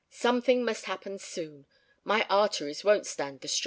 [0.09, 1.67] Something must happen soon.
[2.03, 3.59] My arteries won't stand the strain."